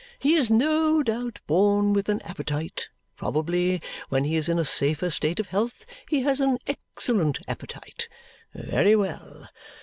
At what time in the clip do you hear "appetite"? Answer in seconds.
2.23-2.89, 7.47-8.09